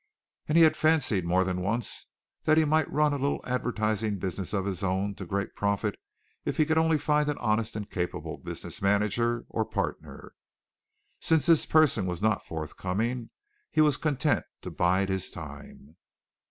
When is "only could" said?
6.73-7.03